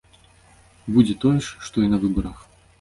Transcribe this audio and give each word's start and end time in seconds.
Будзе 0.95 1.13
тое 1.25 1.35
ж, 1.37 1.63
што 1.69 1.77
і 1.87 1.95
на 1.95 2.03
выбарах. 2.07 2.37